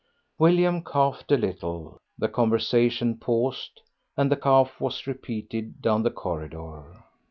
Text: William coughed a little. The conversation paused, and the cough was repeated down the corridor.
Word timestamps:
William 0.39 0.81
coughed 0.81 1.31
a 1.31 1.37
little. 1.37 1.95
The 2.17 2.27
conversation 2.27 3.19
paused, 3.19 3.81
and 4.17 4.31
the 4.31 4.35
cough 4.35 4.79
was 4.81 5.05
repeated 5.05 5.79
down 5.79 6.01
the 6.01 6.09
corridor. 6.09 7.03